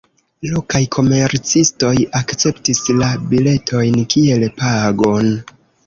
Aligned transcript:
Lokaj 0.53 0.79
komercistoj 0.95 1.93
akceptis 2.21 2.83
la 3.03 3.13
biletojn 3.35 4.05
kiel 4.17 4.51
pagon. 4.61 5.35